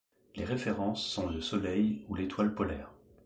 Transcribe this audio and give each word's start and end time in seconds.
Les 0.35 0.45
références 0.45 1.05
sont 1.05 1.29
le 1.29 1.41
Soleil 1.41 2.01
ou 2.09 2.15
l'étoile 2.15 2.55
polaire. 2.55 2.89